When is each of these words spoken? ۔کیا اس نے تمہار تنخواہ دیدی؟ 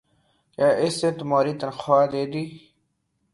۔کیا 0.53 0.67
اس 0.83 0.95
نے 1.03 1.09
تمہار 1.17 1.45
تنخواہ 1.59 2.05
دیدی؟ 2.11 2.45